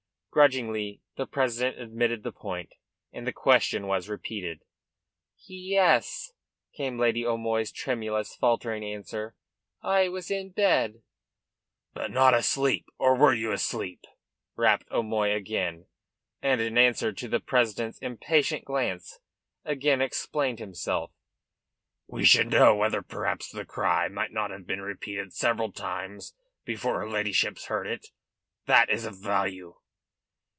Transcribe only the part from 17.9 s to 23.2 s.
impatient glance again explained himself: "We should know whether